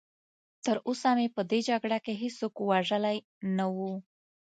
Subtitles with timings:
[0.65, 3.17] تراوسه مې په دې جګړه کې هېڅوک وژلی
[3.57, 3.77] نه و.